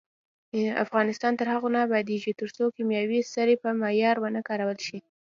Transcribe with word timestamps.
افغانستان 0.83 1.33
تر 1.39 1.47
هغو 1.53 1.67
نه 1.75 1.79
ابادیږي، 1.87 2.31
ترڅو 2.41 2.63
کیمیاوي 2.75 3.19
سرې 3.33 3.55
په 3.63 3.69
معیار 3.81 4.15
ونه 4.19 4.41
کارول 4.47 4.77
شي. 4.87 4.97